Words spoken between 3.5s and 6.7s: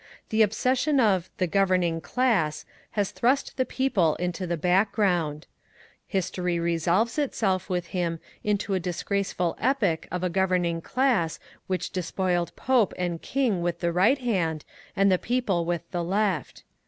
the people into the background. History